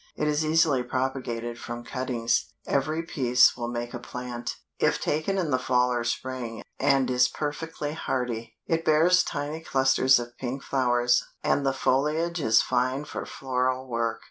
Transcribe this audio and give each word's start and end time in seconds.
It 0.15 0.27
is 0.27 0.43
easily 0.43 0.81
propagated 0.81 1.59
from 1.59 1.83
cuttings; 1.83 2.55
every 2.65 3.03
piece 3.03 3.55
will 3.55 3.67
make 3.67 3.93
a 3.93 3.99
plant, 3.99 4.55
if 4.79 4.99
taken 4.99 5.37
in 5.37 5.51
the 5.51 5.59
fall 5.59 5.91
or 5.91 6.03
spring, 6.03 6.63
and 6.79 7.07
is 7.11 7.27
perfectly 7.27 7.93
hardy. 7.93 8.55
It 8.65 8.83
bears 8.83 9.21
tiny 9.21 9.59
clusters 9.61 10.17
of 10.17 10.35
pink 10.39 10.63
flowers, 10.63 11.23
and 11.43 11.63
the 11.63 11.71
foliage 11.71 12.41
is 12.41 12.63
fine 12.63 13.05
for 13.05 13.27
floral 13.27 13.87
work. 13.87 14.19